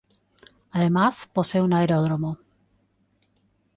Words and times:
Además, 0.71 1.29
posee 1.31 1.61
un 1.61 1.73
aeródromo. 1.73 2.39